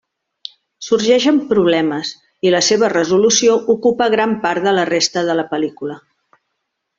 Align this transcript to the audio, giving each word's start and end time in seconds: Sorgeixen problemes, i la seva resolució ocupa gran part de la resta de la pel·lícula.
Sorgeixen 0.85 1.35
problemes, 1.51 2.13
i 2.49 2.53
la 2.55 2.61
seva 2.69 2.89
resolució 2.95 3.59
ocupa 3.75 4.09
gran 4.15 4.35
part 4.47 4.67
de 4.69 4.75
la 4.79 4.87
resta 4.91 5.25
de 5.29 5.37
la 5.43 5.47
pel·lícula. 5.53 6.01